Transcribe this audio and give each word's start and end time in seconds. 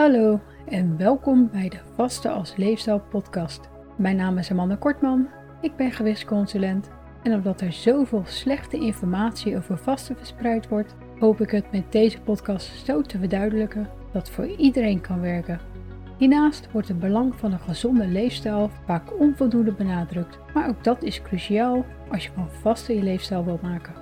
Hallo 0.00 0.40
en 0.68 0.96
welkom 0.96 1.50
bij 1.52 1.68
de 1.68 1.78
Vaste 1.94 2.30
als 2.30 2.56
Leefstijl 2.56 3.00
podcast. 3.00 3.60
Mijn 3.96 4.16
naam 4.16 4.38
is 4.38 4.50
Amanda 4.50 4.76
Kortman, 4.76 5.28
ik 5.60 5.76
ben 5.76 5.92
gewichtsconsulent 5.92 6.90
en 7.22 7.34
omdat 7.34 7.60
er 7.60 7.72
zoveel 7.72 8.22
slechte 8.26 8.76
informatie 8.76 9.56
over 9.56 9.78
vasten 9.78 10.16
verspreid 10.16 10.68
wordt, 10.68 10.94
hoop 11.18 11.40
ik 11.40 11.50
het 11.50 11.72
met 11.72 11.92
deze 11.92 12.20
podcast 12.20 12.84
zo 12.86 13.02
te 13.02 13.18
verduidelijken 13.18 13.88
dat 14.12 14.30
voor 14.30 14.46
iedereen 14.46 15.00
kan 15.00 15.20
werken. 15.20 15.60
Hiernaast 16.16 16.72
wordt 16.72 16.88
het 16.88 17.00
belang 17.00 17.34
van 17.34 17.52
een 17.52 17.60
gezonde 17.60 18.06
leefstijl 18.06 18.70
vaak 18.86 19.20
onvoldoende 19.20 19.72
benadrukt, 19.72 20.38
maar 20.54 20.68
ook 20.68 20.84
dat 20.84 21.02
is 21.02 21.22
cruciaal 21.22 21.84
als 22.10 22.24
je 22.24 22.30
van 22.34 22.50
vasten 22.50 22.94
je 22.94 23.02
leefstijl 23.02 23.44
wilt 23.44 23.62
maken. 23.62 23.99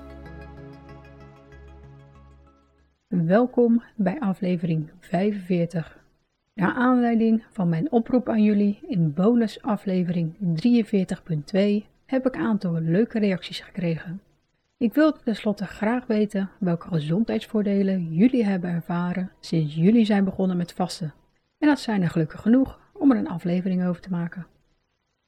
Welkom 3.08 3.82
bij 3.96 4.20
aflevering 4.20 4.90
45. 5.00 5.98
Naar 6.54 6.74
aanleiding 6.74 7.44
van 7.50 7.68
mijn 7.68 7.92
oproep 7.92 8.28
aan 8.28 8.42
jullie 8.42 8.78
in 8.88 9.14
bonusaflevering 9.14 10.34
43.2 10.34 11.86
heb 12.06 12.26
ik 12.26 12.34
een 12.34 12.40
aantal 12.40 12.72
leuke 12.72 13.18
reacties 13.18 13.60
gekregen. 13.60 14.20
Ik 14.76 14.94
wil 14.94 15.12
tenslotte 15.12 15.64
graag 15.64 16.06
weten 16.06 16.50
welke 16.58 16.88
gezondheidsvoordelen 16.88 18.14
jullie 18.14 18.44
hebben 18.44 18.70
ervaren 18.70 19.30
sinds 19.40 19.74
jullie 19.74 20.04
zijn 20.04 20.24
begonnen 20.24 20.56
met 20.56 20.72
vasten. 20.72 21.14
En 21.58 21.68
dat 21.68 21.80
zijn 21.80 22.02
er 22.02 22.10
gelukkig 22.10 22.40
genoeg 22.40 22.78
om 22.92 23.10
er 23.10 23.18
een 23.18 23.28
aflevering 23.28 23.86
over 23.86 24.02
te 24.02 24.10
maken. 24.10 24.46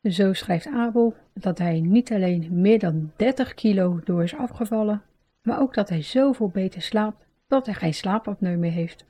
Zo 0.03 0.33
schrijft 0.33 0.67
Abel 0.67 1.15
dat 1.35 1.59
hij 1.59 1.81
niet 1.81 2.13
alleen 2.13 2.61
meer 2.61 2.79
dan 2.79 3.13
30 3.17 3.55
kilo 3.55 4.01
door 4.05 4.23
is 4.23 4.37
afgevallen, 4.37 5.03
maar 5.43 5.61
ook 5.61 5.75
dat 5.75 5.89
hij 5.89 6.03
zoveel 6.03 6.49
beter 6.49 6.83
slaapt 6.83 7.29
dat 7.51 7.67
hij 7.67 7.75
geen 7.75 7.95
slaapapneu 7.95 8.57
meer 8.57 8.73
heeft. 8.73 9.05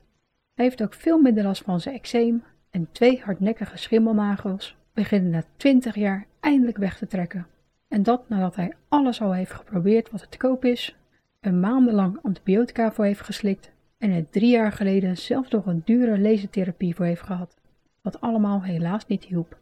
Hij 0.53 0.65
heeft 0.65 0.83
ook 0.83 0.93
veel 0.93 1.19
minder 1.19 1.43
last 1.43 1.63
van 1.63 1.79
zijn 1.79 1.95
eczeem 1.95 2.43
en 2.69 2.87
twee 2.91 3.21
hardnekkige 3.23 3.77
schimmelnagels 3.77 4.75
beginnen 4.93 5.31
na 5.31 5.43
20 5.55 5.95
jaar 5.95 6.25
eindelijk 6.39 6.77
weg 6.77 6.97
te 6.97 7.07
trekken. 7.07 7.47
En 7.87 8.03
dat 8.03 8.29
nadat 8.29 8.55
hij 8.55 8.73
alles 8.87 9.21
al 9.21 9.33
heeft 9.33 9.51
geprobeerd 9.51 10.09
wat 10.11 10.21
er 10.21 10.29
te 10.29 10.37
koop 10.37 10.65
is, 10.65 10.95
een 11.39 11.59
maandenlang 11.59 12.19
antibiotica 12.23 12.91
voor 12.91 13.05
heeft 13.05 13.21
geslikt 13.21 13.71
en 13.97 14.11
er 14.11 14.29
drie 14.29 14.49
jaar 14.49 14.71
geleden 14.71 15.17
zelfs 15.17 15.49
nog 15.49 15.65
een 15.65 15.81
dure 15.85 16.19
lasertherapie 16.19 16.95
voor 16.95 17.05
heeft 17.05 17.21
gehad, 17.21 17.57
wat 18.01 18.21
allemaal 18.21 18.63
helaas 18.63 19.07
niet 19.07 19.23
hielp. 19.23 19.57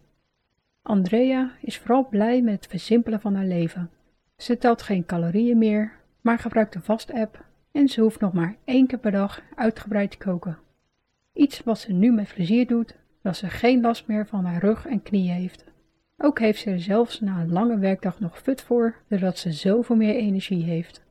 Andrea 0.82 1.52
is 1.62 1.78
vooral 1.78 2.08
blij 2.08 2.42
met 2.42 2.54
het 2.54 2.68
versimpelen 2.68 3.22
van 3.22 3.36
haar 3.36 3.46
leven. 3.46 3.90
Ze 4.38 4.58
telt 4.58 4.82
geen 4.82 5.06
calorieën 5.06 5.58
meer, 5.58 5.92
maar 6.22 6.40
gebruikt 6.40 6.76
een 6.76 6.84
vast 6.84 7.12
app 7.14 7.48
en 7.72 7.88
ze 7.88 8.02
hoeft 8.02 8.20
nog 8.20 8.34
maar 8.34 8.56
één 8.64 8.88
keer 8.88 9.00
per 9.00 9.12
dag 9.12 9.42
uitgebreid 9.56 10.12
te 10.12 10.18
koken. 10.18 10.58
Iets 11.34 11.64
wat 11.64 11.80
ze 11.80 11.94
nu 11.94 12.12
met 12.12 12.34
plezier 12.34 12.68
doet, 12.68 12.96
dat 13.22 13.38
ze 13.38 13.50
geen 13.50 13.82
last 13.82 14.08
meer 14.08 14.28
van 14.28 14.46
haar 14.46 14.62
rug 14.62 14.86
en 14.86 15.02
knieën 15.02 15.34
heeft. 15.34 15.64
Ook 16.18 16.40
heeft 16.40 16.62
ze 16.62 16.70
er 16.70 16.82
zelfs 16.82 17.20
na 17.20 17.42
een 17.42 17.52
lange 17.52 17.78
werkdag 17.78 18.20
nog 18.20 18.40
fut 18.40 18.62
voor, 18.62 18.96
doordat 19.08 19.38
ze 19.38 19.52
zoveel 19.52 19.96
meer 19.96 20.16
energie 20.16 20.64
heeft. 20.64 21.04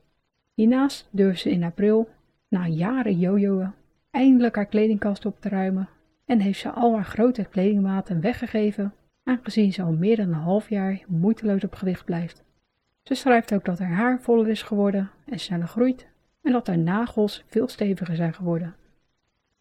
Hiernaast 0.53 1.07
durft 1.11 1.41
ze 1.41 1.49
in 1.49 1.63
april, 1.63 2.09
na 2.47 2.67
jaren 2.67 3.19
jojoen, 3.19 3.73
eindelijk 4.11 4.55
haar 4.55 4.65
kledingkast 4.65 5.25
op 5.25 5.41
te 5.41 5.49
ruimen 5.49 5.89
en 6.25 6.39
heeft 6.39 6.59
ze 6.59 6.69
al 6.69 6.93
haar 6.93 7.05
grote 7.05 7.45
kledingmaten 7.45 8.21
weggegeven, 8.21 8.93
aangezien 9.23 9.73
ze 9.73 9.81
al 9.81 9.91
meer 9.91 10.15
dan 10.15 10.27
een 10.27 10.33
half 10.33 10.69
jaar 10.69 11.01
moeiteloos 11.07 11.63
op 11.63 11.73
gewicht 11.73 12.05
blijft. 12.05 12.43
Ze 13.03 13.15
schrijft 13.15 13.53
ook 13.53 13.65
dat 13.65 13.79
haar 13.79 13.91
haar 13.91 14.21
voller 14.21 14.47
is 14.47 14.61
geworden 14.61 15.09
en 15.25 15.39
sneller 15.39 15.67
groeit 15.67 16.07
en 16.49 16.55
dat 16.55 16.67
haar 16.67 16.77
nagels 16.77 17.43
veel 17.47 17.67
steviger 17.67 18.15
zijn 18.15 18.33
geworden. 18.33 18.75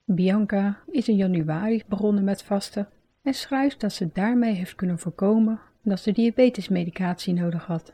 Bianca 0.05 0.79
is 0.91 1.09
in 1.09 1.17
januari 1.17 1.83
begonnen 1.89 2.25
met 2.25 2.43
vasten 2.43 2.89
en 3.23 3.35
schrijft 3.35 3.81
dat 3.81 3.93
ze 3.93 4.11
daarmee 4.13 4.55
heeft 4.55 4.75
kunnen 4.75 4.99
voorkomen 4.99 5.61
dat 5.83 6.01
ze 6.01 6.13
diabetesmedicatie 6.13 7.35
nodig 7.35 7.67
had. 7.67 7.93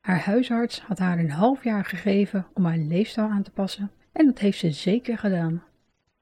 Haar 0.00 0.20
huisarts 0.20 0.80
had 0.80 0.98
haar 0.98 1.18
een 1.18 1.30
half 1.30 1.64
jaar 1.64 1.84
gegeven 1.84 2.46
om 2.54 2.64
haar 2.64 2.78
leefstijl 2.78 3.28
aan 3.28 3.42
te 3.42 3.50
passen 3.50 3.90
en 4.12 4.26
dat 4.26 4.38
heeft 4.38 4.58
ze 4.58 4.70
zeker 4.70 5.18
gedaan. 5.18 5.62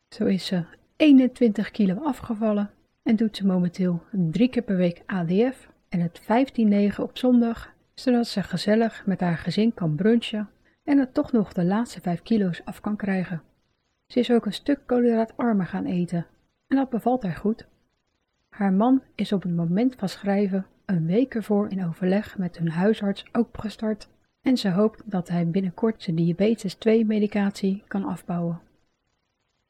Zo 0.08 0.24
is 0.24 0.46
ze 0.46 0.64
21 0.96 1.70
kilo 1.70 2.04
afgevallen 2.04 2.70
en 3.02 3.16
doet 3.16 3.36
ze 3.36 3.46
momenteel 3.46 4.02
drie 4.12 4.48
keer 4.48 4.62
per 4.62 4.76
week 4.76 5.02
ADF 5.06 5.68
en 5.88 6.00
het 6.00 6.20
15-9 6.22 7.00
op 7.00 7.18
zondag, 7.18 7.72
zodat 7.94 8.26
ze 8.26 8.42
gezellig 8.42 9.06
met 9.06 9.20
haar 9.20 9.38
gezin 9.38 9.74
kan 9.74 9.94
brunchen 9.94 10.48
en 10.86 10.98
er 10.98 11.12
toch 11.12 11.32
nog 11.32 11.52
de 11.52 11.64
laatste 11.64 12.00
5 12.00 12.22
kilo's 12.22 12.60
af 12.64 12.80
kan 12.80 12.96
krijgen. 12.96 13.42
Ze 14.06 14.18
is 14.18 14.30
ook 14.30 14.46
een 14.46 14.52
stuk 14.52 14.80
koolhydraatarmer 14.86 15.66
gaan 15.66 15.84
eten 15.84 16.26
en 16.66 16.76
dat 16.76 16.90
bevalt 16.90 17.22
haar 17.22 17.36
goed. 17.36 17.66
Haar 18.48 18.72
man 18.72 19.02
is 19.14 19.32
op 19.32 19.42
het 19.42 19.54
moment 19.54 19.94
van 19.94 20.08
schrijven 20.08 20.66
een 20.84 21.06
week 21.06 21.34
ervoor 21.34 21.68
in 21.68 21.86
overleg 21.86 22.38
met 22.38 22.58
hun 22.58 22.70
huisarts 22.70 23.24
ook 23.32 23.48
gestart 23.52 24.08
en 24.42 24.56
ze 24.56 24.70
hoopt 24.70 25.02
dat 25.04 25.28
hij 25.28 25.48
binnenkort 25.48 26.02
zijn 26.02 26.16
diabetes 26.16 26.74
2 26.74 27.04
medicatie 27.04 27.82
kan 27.86 28.04
afbouwen. 28.04 28.60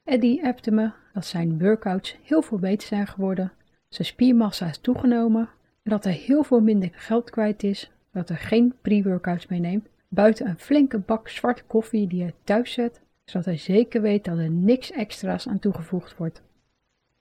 Eddie 0.05 0.45
appte 0.45 0.71
me 0.71 0.91
dat 1.13 1.27
zijn 1.27 1.59
workouts 1.59 2.19
heel 2.23 2.43
veel 2.43 2.59
beter 2.59 2.89
zijn 2.89 3.07
geworden, 3.07 3.53
zijn 3.89 4.09
spiermassa 4.09 4.69
is 4.69 4.79
toegenomen 4.79 5.49
en 5.83 5.91
dat 5.91 6.05
hij 6.05 6.13
heel 6.13 6.43
veel 6.43 6.61
minder 6.61 6.91
geld 6.93 7.31
kwijt 7.31 7.63
is, 7.63 7.91
dat 8.13 8.29
hij 8.29 8.39
geen 8.39 8.75
pre-workouts 8.83 9.47
meeneemt, 9.47 9.89
buiten 10.09 10.49
een 10.49 10.59
flinke 10.59 10.99
bak 10.99 11.29
zwarte 11.29 11.63
koffie 11.67 12.07
die 12.07 12.23
hij 12.23 12.35
thuis 12.45 12.73
zet, 12.73 13.01
zodat 13.25 13.45
hij 13.45 13.57
zeker 13.57 14.01
weet 14.03 14.25
dat 14.25 14.39
er 14.39 14.51
niks 14.51 14.91
extra's 14.91 15.49
aan 15.49 15.59
toegevoegd 15.59 16.17
wordt. 16.17 16.43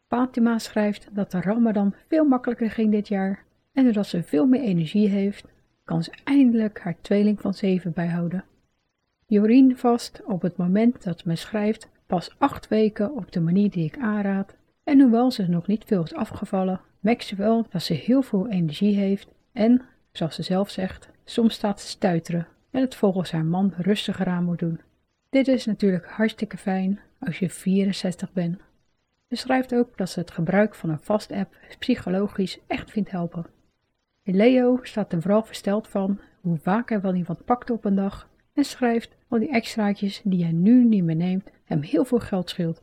Fatima 0.07 0.59
schrijft 0.59 1.07
dat 1.11 1.31
de 1.31 1.41
Ramadan 1.41 1.93
veel 2.07 2.25
makkelijker 2.25 2.71
ging 2.71 2.91
dit 2.91 3.07
jaar 3.07 3.43
en 3.73 3.83
doordat 3.83 4.07
ze 4.07 4.23
veel 4.23 4.45
meer 4.45 4.61
energie 4.61 5.07
heeft, 5.07 5.45
kan 5.83 6.03
ze 6.03 6.11
eindelijk 6.23 6.79
haar 6.79 6.95
tweeling 7.01 7.41
van 7.41 7.53
zeven 7.53 7.93
bijhouden. 7.93 8.43
Jorien 9.27 9.77
vast 9.77 10.21
op 10.25 10.41
het 10.41 10.57
moment 10.57 11.03
dat 11.03 11.19
ze 11.19 11.27
me 11.27 11.35
schrijft 11.35 11.89
pas 12.05 12.35
acht 12.37 12.67
weken 12.67 13.15
op 13.15 13.31
de 13.31 13.39
manier 13.39 13.69
die 13.69 13.85
ik 13.85 13.97
aanraad 13.97 14.55
en 14.83 15.01
hoewel 15.01 15.31
ze 15.31 15.49
nog 15.49 15.67
niet 15.67 15.83
veel 15.85 16.03
is 16.03 16.13
afgevallen, 16.13 16.81
merkt 16.99 17.25
ze 17.25 17.35
wel 17.35 17.65
dat 17.69 17.83
ze 17.83 17.93
heel 17.93 18.21
veel 18.21 18.49
energie 18.49 18.95
heeft 18.95 19.27
en, 19.51 19.81
zoals 20.11 20.35
ze 20.35 20.43
zelf 20.43 20.69
zegt, 20.69 21.09
soms 21.23 21.53
staat 21.53 21.77
te 21.77 21.87
stuiteren 21.87 22.47
en 22.75 22.81
het 22.81 22.95
volgens 22.95 23.31
haar 23.31 23.45
man 23.45 23.73
rustiger 23.77 24.27
aan 24.27 24.43
moet 24.43 24.59
doen. 24.59 24.79
Dit 25.29 25.47
is 25.47 25.65
natuurlijk 25.65 26.05
hartstikke 26.05 26.57
fijn 26.57 26.99
als 27.19 27.39
je 27.39 27.49
64 27.49 28.33
bent. 28.33 28.59
Ze 29.29 29.35
schrijft 29.35 29.75
ook 29.75 29.97
dat 29.97 30.09
ze 30.09 30.19
het 30.19 30.31
gebruik 30.31 30.75
van 30.75 30.89
een 30.89 30.99
vast 30.99 31.31
app 31.31 31.55
psychologisch 31.79 32.59
echt 32.67 32.91
vindt 32.91 33.11
helpen. 33.11 33.45
Leo 34.23 34.79
staat 34.81 35.13
er 35.13 35.21
vooral 35.21 35.43
versteld 35.43 35.87
van 35.87 36.19
hoe 36.41 36.57
vaak 36.57 36.89
hij 36.89 37.01
wel 37.01 37.23
wat 37.23 37.45
pakt 37.45 37.69
op 37.69 37.85
een 37.85 37.95
dag 37.95 38.29
en 38.53 38.63
schrijft 38.63 39.15
al 39.27 39.39
die 39.39 39.51
extraatjes 39.51 40.21
die 40.23 40.43
hij 40.43 40.53
nu 40.53 40.83
niet 40.83 41.03
meer 41.03 41.15
neemt 41.15 41.51
hem 41.63 41.81
heel 41.81 42.05
veel 42.05 42.19
geld 42.19 42.49
scheelt. 42.49 42.81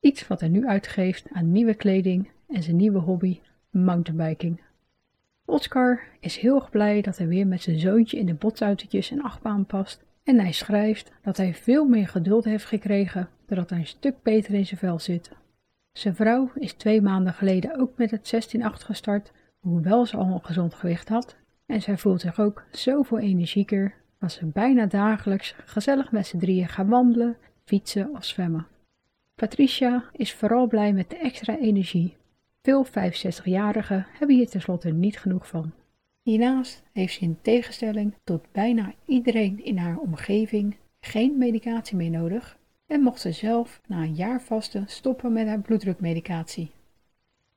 Iets 0.00 0.26
wat 0.26 0.40
hij 0.40 0.48
nu 0.48 0.66
uitgeeft 0.66 1.26
aan 1.32 1.52
nieuwe 1.52 1.74
kleding 1.74 2.30
en 2.48 2.62
zijn 2.62 2.76
nieuwe 2.76 2.98
hobby, 2.98 3.40
mountainbiking. 3.70 4.60
Oscar 5.46 6.02
is 6.20 6.36
heel 6.36 6.54
erg 6.54 6.70
blij 6.70 7.00
dat 7.00 7.18
hij 7.18 7.26
weer 7.26 7.46
met 7.46 7.62
zijn 7.62 7.78
zoontje 7.78 8.18
in 8.18 8.26
de 8.26 8.34
botsautootjes 8.34 9.10
en 9.10 9.22
achtbaan 9.22 9.66
past 9.66 10.04
en 10.22 10.38
hij 10.38 10.52
schrijft 10.52 11.12
dat 11.22 11.36
hij 11.36 11.54
veel 11.54 11.84
meer 11.84 12.08
geduld 12.08 12.44
heeft 12.44 12.64
gekregen 12.64 13.28
doordat 13.46 13.70
hij 13.70 13.78
een 13.78 13.86
stuk 13.86 14.22
beter 14.22 14.54
in 14.54 14.66
zijn 14.66 14.80
vel 14.80 14.98
zit. 14.98 15.30
Zijn 15.92 16.14
vrouw 16.14 16.50
is 16.54 16.72
twee 16.72 17.02
maanden 17.02 17.32
geleden 17.32 17.78
ook 17.78 17.96
met 17.96 18.10
het 18.10 18.56
16-8 18.56 18.58
gestart, 18.60 19.32
hoewel 19.60 20.06
ze 20.06 20.16
al 20.16 20.26
een 20.26 20.44
gezond 20.44 20.74
gewicht 20.74 21.08
had. 21.08 21.36
En 21.66 21.82
zij 21.82 21.98
voelt 21.98 22.20
zich 22.20 22.40
ook 22.40 22.64
zoveel 22.70 23.18
energieker 23.18 23.94
als 24.20 24.34
ze 24.34 24.46
bijna 24.46 24.86
dagelijks 24.86 25.54
gezellig 25.64 26.12
met 26.12 26.26
z'n 26.26 26.38
drieën 26.38 26.68
gaan 26.68 26.88
wandelen, 26.88 27.36
fietsen 27.64 28.10
of 28.14 28.24
zwemmen. 28.24 28.66
Patricia 29.34 30.04
is 30.12 30.34
vooral 30.34 30.66
blij 30.66 30.92
met 30.92 31.10
de 31.10 31.16
extra 31.16 31.58
energie. 31.58 32.16
Veel 32.66 32.86
65-jarigen 32.86 34.06
hebben 34.18 34.36
hier 34.36 34.48
tenslotte 34.48 34.90
niet 34.90 35.18
genoeg 35.18 35.48
van. 35.48 35.72
Hiernaast 36.22 36.82
heeft 36.92 37.14
ze 37.14 37.20
in 37.20 37.38
tegenstelling 37.42 38.14
tot 38.24 38.52
bijna 38.52 38.92
iedereen 39.04 39.64
in 39.64 39.76
haar 39.76 39.98
omgeving 39.98 40.76
geen 41.00 41.38
medicatie 41.38 41.96
meer 41.96 42.10
nodig 42.10 42.58
en 42.86 43.00
mocht 43.00 43.20
ze 43.20 43.32
zelf 43.32 43.80
na 43.86 44.02
een 44.02 44.14
jaar 44.14 44.40
vasten 44.40 44.84
stoppen 44.86 45.32
met 45.32 45.46
haar 45.46 45.60
bloeddrukmedicatie. 45.60 46.70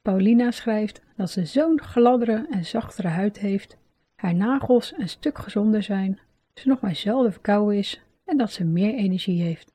Paulina 0.01 0.51
schrijft 0.51 1.01
dat 1.15 1.31
ze 1.31 1.45
zo'n 1.45 1.81
gladdere 1.81 2.47
en 2.49 2.65
zachtere 2.65 3.07
huid 3.07 3.39
heeft, 3.39 3.77
haar 4.15 4.35
nagels 4.35 4.93
een 4.97 5.09
stuk 5.09 5.37
gezonder 5.37 5.83
zijn, 5.83 6.19
ze 6.53 6.67
nog 6.67 6.79
maar 6.79 6.95
zelden 6.95 7.31
verkouden 7.31 7.77
is 7.77 8.01
en 8.25 8.37
dat 8.37 8.51
ze 8.51 8.63
meer 8.63 8.93
energie 8.93 9.41
heeft. 9.41 9.71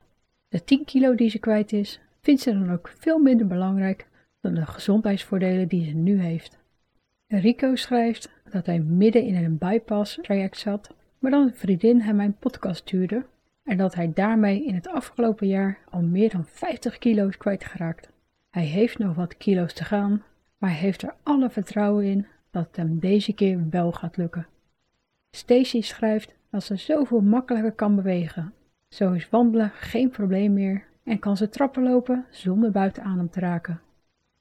De 0.48 0.64
10 0.64 0.84
kilo 0.84 1.14
die 1.14 1.30
ze 1.30 1.38
kwijt 1.38 1.72
is, 1.72 2.00
vindt 2.20 2.42
ze 2.42 2.52
dan 2.52 2.72
ook 2.72 2.92
veel 2.98 3.18
minder 3.18 3.46
belangrijk 3.46 4.06
de 4.52 4.66
gezondheidsvoordelen 4.66 5.68
die 5.68 5.84
ze 5.84 5.96
nu 5.96 6.20
heeft. 6.20 6.58
Rico 7.26 7.76
schrijft 7.76 8.30
dat 8.50 8.66
hij 8.66 8.78
midden 8.78 9.24
in 9.24 9.44
een 9.44 9.58
bypass 9.58 10.18
traject 10.22 10.58
zat, 10.58 10.94
maar 11.18 11.30
dan 11.30 11.42
een 11.42 11.54
vriendin 11.54 12.00
hem 12.00 12.16
mijn 12.16 12.36
podcast 12.38 12.80
stuurde 12.80 13.24
en 13.62 13.76
dat 13.76 13.94
hij 13.94 14.12
daarmee 14.14 14.64
in 14.64 14.74
het 14.74 14.88
afgelopen 14.88 15.46
jaar 15.46 15.78
al 15.90 16.02
meer 16.02 16.30
dan 16.30 16.44
50 16.44 16.98
kilo 16.98 17.28
is 17.28 17.36
kwijtgeraakt. 17.36 18.10
Hij 18.50 18.64
heeft 18.64 18.98
nog 18.98 19.14
wat 19.14 19.36
kilo's 19.36 19.72
te 19.72 19.84
gaan, 19.84 20.22
maar 20.58 20.70
heeft 20.70 21.02
er 21.02 21.14
alle 21.22 21.50
vertrouwen 21.50 22.04
in 22.04 22.26
dat 22.50 22.66
het 22.66 22.76
hem 22.76 22.98
deze 22.98 23.32
keer 23.32 23.68
wel 23.70 23.92
gaat 23.92 24.16
lukken. 24.16 24.46
Stacy 25.30 25.80
schrijft 25.80 26.34
dat 26.50 26.64
ze 26.64 26.76
zoveel 26.76 27.20
makkelijker 27.20 27.72
kan 27.72 27.96
bewegen. 27.96 28.52
Zo 28.88 29.12
is 29.12 29.28
wandelen 29.28 29.70
geen 29.70 30.10
probleem 30.10 30.52
meer 30.52 30.84
en 31.04 31.18
kan 31.18 31.36
ze 31.36 31.48
trappen 31.48 31.82
lopen 31.82 32.24
zonder 32.30 32.70
buiten 32.70 33.02
adem 33.02 33.30
te 33.30 33.40
raken. 33.40 33.80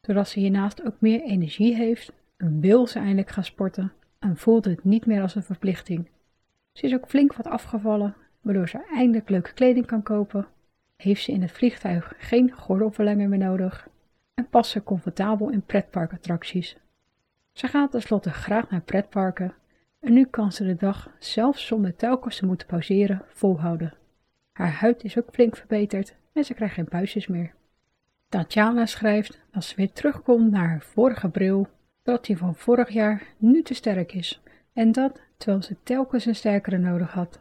Doordat 0.06 0.28
ze 0.28 0.40
hiernaast 0.40 0.86
ook 0.86 0.96
meer 1.00 1.22
energie 1.22 1.76
heeft, 1.76 2.12
wil 2.38 2.88
ze 2.88 3.00
eindelijk 3.00 3.30
gaan 3.30 3.44
sporten 3.44 3.94
en 4.20 4.38
voelt 4.38 4.66
het 4.66 4.84
niet 4.84 5.06
meer 5.06 5.22
als 5.22 5.36
een 5.36 5.44
verplichting. 5.44 6.10
Ze 6.74 6.86
is 6.86 6.94
ook 6.94 7.08
flink 7.08 7.36
wat 7.36 7.48
afgevallen, 7.48 8.16
waardoor 8.42 8.70
ze 8.70 8.86
eindelijk 8.94 9.30
leuke 9.30 9.54
kleding 9.54 9.86
kan 9.86 10.04
kopen. 10.04 10.48
Heeft 10.96 11.24
ze 11.24 11.32
in 11.32 11.42
het 11.42 11.52
vliegtuig 11.52 12.14
geen 12.18 12.52
gordelverlenger 12.52 13.30
meer 13.30 13.40
nodig 13.40 13.88
en 14.34 14.50
past 14.50 14.72
ze 14.72 14.84
comfortabel 14.84 15.50
in 15.50 15.66
pretparkattracties. 15.66 16.78
Ze 17.52 17.68
gaat 17.68 17.92
tenslotte 17.92 18.30
graag 18.30 18.70
naar 18.70 18.82
pretparken 18.82 19.54
en 20.00 20.14
nu 20.14 20.26
kan 20.26 20.52
ze 20.52 20.66
de 20.66 20.76
dag, 20.76 21.10
zelfs 21.20 21.66
zonder 21.66 21.96
telkens 21.96 22.38
te 22.38 22.46
moeten 22.46 22.68
pauzeren, 22.68 23.22
volhouden. 23.28 23.94
Haar 24.52 24.72
huid 24.72 25.04
is 25.04 25.18
ook 25.18 25.30
flink 25.32 25.56
verbeterd 25.56 26.16
en 26.34 26.44
ze 26.44 26.54
krijgt 26.54 26.74
geen 26.74 26.88
puistjes 26.88 27.28
meer. 27.28 27.54
Tatjana 28.34 28.86
schrijft 28.86 29.40
dat 29.52 29.64
ze 29.64 29.76
weer 29.76 29.92
terugkomt 29.92 30.52
naar 30.52 30.68
haar 30.68 30.82
vorige 30.82 31.30
bril, 31.30 31.68
dat 32.04 32.26
die 32.26 32.38
van 32.38 32.56
vorig 32.56 32.90
jaar 32.90 33.24
nu 33.38 33.62
te 33.62 33.74
sterk 33.74 34.14
is 34.14 34.42
en 34.74 34.92
dat 34.92 35.22
terwijl 35.38 35.62
ze 35.64 35.76
telkens 35.84 36.26
een 36.26 36.36
sterkere 36.36 36.78
nodig 36.78 37.12
had. 37.12 37.40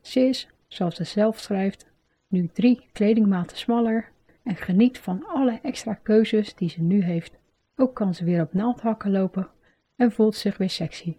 Ze 0.00 0.20
is, 0.20 0.48
zoals 0.66 0.94
ze 0.94 1.04
zelf 1.04 1.38
schrijft, 1.38 1.86
nu 2.28 2.48
drie 2.52 2.86
kledingmaten 2.92 3.56
smaller 3.56 4.08
en 4.42 4.56
geniet 4.56 4.98
van 4.98 5.26
alle 5.26 5.58
extra 5.62 5.94
keuzes 5.94 6.54
die 6.54 6.68
ze 6.68 6.82
nu 6.82 7.02
heeft. 7.02 7.38
Ook 7.76 7.94
kan 7.94 8.14
ze 8.14 8.24
weer 8.24 8.42
op 8.42 8.52
naaldhakken 8.52 9.10
lopen 9.10 9.48
en 9.96 10.12
voelt 10.12 10.36
zich 10.36 10.56
weer 10.56 10.70
sexy. 10.70 11.16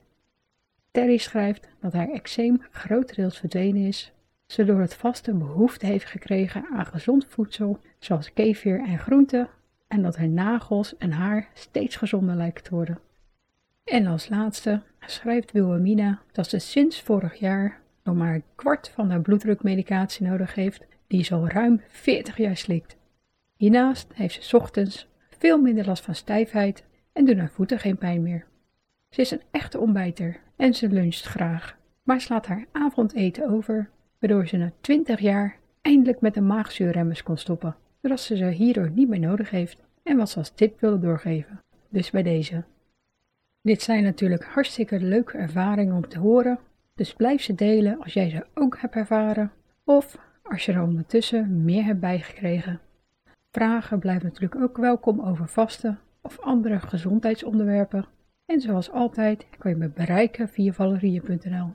Terry 0.92 1.18
schrijft 1.18 1.68
dat 1.80 1.94
haar 1.94 2.10
eczeem 2.10 2.62
grotendeels 2.72 3.40
verdwenen 3.40 3.88
is, 3.88 4.12
ze 4.48 4.66
door 4.66 4.80
het 4.80 4.96
vaste 4.96 5.34
behoefte 5.34 5.86
heeft 5.86 6.06
gekregen 6.06 6.66
aan 6.72 6.86
gezond 6.86 7.26
voedsel 7.30 7.80
zoals 8.00 8.34
kefir 8.34 8.80
en 8.80 9.00
groenten 9.00 9.50
en 9.88 10.02
dat 10.02 10.18
haar 10.18 10.30
nagels 10.30 10.98
en 10.98 11.12
haar 11.12 11.50
steeds 11.54 11.96
gezonder 11.96 12.36
lijken 12.36 12.64
te 12.64 12.76
worden. 12.76 13.00
En 13.84 14.08
als 14.08 14.30
laatste 14.30 14.82
schrijft 15.00 15.52
Wilhelmina 15.52 16.22
dat 16.32 16.50
ze 16.50 16.60
sinds 16.60 17.02
vorig 17.02 17.36
jaar 17.36 17.82
nog 18.04 18.16
maar 18.16 18.34
een 18.34 18.44
kwart 18.56 18.90
van 18.90 19.10
haar 19.10 19.22
bloeddrukmedicatie 19.22 20.28
nodig 20.28 20.56
heeft, 20.56 20.86
die 21.08 21.24
ze 21.24 21.34
al 21.34 21.48
ruim 21.48 21.82
40 21.88 22.38
jaar 22.38 22.58
slikt. 22.58 22.98
Hiernaast 23.56 24.08
heeft 24.14 24.44
ze 24.44 24.58
ochtends 24.58 25.08
veel 25.30 25.62
minder 25.62 25.86
last 25.86 26.04
van 26.04 26.16
stijfheid 26.16 26.86
en 27.14 27.26
doen 27.26 27.38
haar 27.38 27.50
voeten 27.50 27.80
geen 27.80 27.98
pijn 27.98 28.22
meer. 28.22 28.46
Ze 29.10 29.22
is 29.22 29.32
een 29.32 29.42
echte 29.52 29.80
ontbijter 29.80 30.40
en 30.56 30.74
ze 30.74 30.90
luncht 30.90 31.26
graag, 31.26 31.78
maar 32.04 32.22
slaat 32.22 32.46
haar 32.46 32.66
avondeten 32.72 33.50
over, 33.50 33.90
waardoor 34.20 34.48
ze 34.48 34.58
na 34.58 34.72
20 34.82 35.20
jaar 35.20 35.58
eindelijk 35.82 36.22
met 36.22 36.34
de 36.34 36.42
maagzuurremmers 36.42 37.24
kon 37.24 37.38
stoppen, 37.38 37.76
zodat 38.02 38.20
ze 38.20 38.38
ze 38.38 38.46
hierdoor 38.46 38.90
niet 38.90 39.08
meer 39.08 39.20
nodig 39.20 39.50
heeft 39.50 39.82
en 40.04 40.18
wat 40.18 40.30
ze 40.30 40.38
als 40.38 40.50
tip 40.50 40.80
wilde 40.80 41.00
doorgeven. 41.00 41.62
Dus 41.90 42.10
bij 42.10 42.24
deze. 42.24 42.64
Dit 43.62 43.82
zijn 43.82 44.04
natuurlijk 44.04 44.44
hartstikke 44.44 45.00
leuke 45.00 45.38
ervaringen 45.38 45.96
om 45.96 46.08
te 46.08 46.20
horen, 46.20 46.60
dus 46.96 47.14
blijf 47.14 47.42
ze 47.42 47.56
delen 47.56 48.00
als 48.00 48.14
jij 48.14 48.30
ze 48.30 48.46
ook 48.54 48.78
hebt 48.80 48.96
ervaren 48.96 49.52
of 49.84 50.18
als 50.44 50.66
je 50.66 50.72
er 50.72 50.82
ondertussen 50.82 51.64
meer 51.64 51.84
hebt 51.84 52.00
bijgekregen. 52.00 52.80
Vragen 53.52 54.00
blijven 54.00 54.26
natuurlijk 54.26 54.62
ook 54.62 54.78
welkom 54.78 55.22
over 55.22 55.48
vasten 55.48 56.00
of 56.22 56.40
andere 56.40 56.80
gezondheidsonderwerpen. 56.80 58.06
En 58.46 58.62
zoals 58.62 58.92
altijd 58.92 59.48
kan 59.58 59.72
je 59.72 59.78
me 59.78 59.90
bereiken 59.90 60.50
via 60.50 60.74
valerieën.nl. 60.74 61.74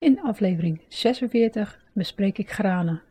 In 0.00 0.20
aflevering 0.20 0.80
46 0.88 1.80
bespreek 1.92 2.38
ik 2.38 2.50
granen. 2.50 3.02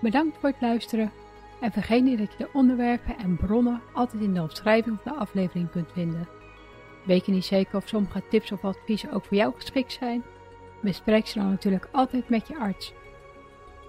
Bedankt 0.00 0.38
voor 0.38 0.48
het 0.48 0.60
luisteren 0.60 1.12
en 1.60 1.72
vergeet 1.72 2.02
niet 2.02 2.18
dat 2.18 2.32
je 2.32 2.38
de 2.38 2.48
onderwerpen 2.52 3.18
en 3.18 3.36
bronnen 3.36 3.80
altijd 3.94 4.22
in 4.22 4.34
de 4.34 4.40
omschrijving 4.40 4.98
van 5.02 5.12
de 5.12 5.18
aflevering 5.18 5.70
kunt 5.70 5.92
vinden. 5.92 6.28
Weet 7.04 7.26
je 7.26 7.32
niet 7.32 7.44
zeker 7.44 7.76
of 7.76 7.88
sommige 7.88 8.22
tips 8.30 8.52
of 8.52 8.64
adviezen 8.64 9.10
ook 9.10 9.24
voor 9.24 9.36
jou 9.36 9.54
geschikt 9.54 9.92
zijn? 9.92 10.22
Bespreek 10.82 11.26
ze 11.26 11.38
dan 11.38 11.50
natuurlijk 11.50 11.88
altijd 11.92 12.28
met 12.28 12.48
je 12.48 12.58
arts. 12.58 12.92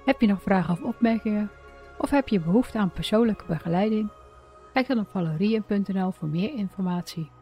Heb 0.06 0.22
je 0.22 0.28
nog 0.28 0.42
vragen 0.42 0.74
of 0.74 0.82
opmerkingen? 0.82 1.52
Of 1.98 2.10
heb 2.10 2.28
je 2.28 2.40
behoefte 2.40 2.78
aan 2.78 2.92
persoonlijke 2.92 3.46
begeleiding? 3.48 4.10
Kijk 4.74 4.88
dan 4.88 5.00
op 5.00 5.10
valerieën.nl 5.10 6.12
voor 6.12 6.28
meer 6.28 6.54
informatie. 6.54 7.36